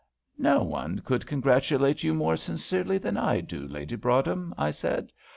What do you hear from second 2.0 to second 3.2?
you more sincerely than